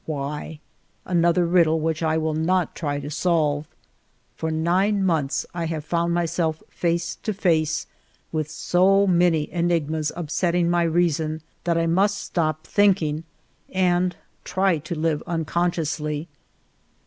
Why? 0.07 0.59
Another 1.05 1.45
riddle 1.45 1.79
which 1.79 2.01
I 2.01 2.17
will 2.17 2.33
not 2.33 2.73
try 2.73 2.99
to 2.99 3.11
solve. 3.11 3.67
For 4.35 4.49
nine 4.49 5.05
months 5.05 5.45
I 5.53 5.65
have 5.67 5.85
found 5.85 6.11
myself 6.11 6.63
face 6.71 7.17
to 7.17 7.35
face 7.35 7.85
with 8.31 8.49
so 8.49 9.05
many 9.05 9.51
enigmas 9.53 10.11
upsetting 10.15 10.71
my 10.71 10.81
reason, 10.81 11.43
that 11.65 11.77
I 11.77 11.85
must 11.85 12.17
stop 12.17 12.65
thinking 12.65 13.25
and 13.69 14.15
try 14.43 14.79
to 14.79 14.95
live 14.97 15.21
unconsciously. 15.27 16.27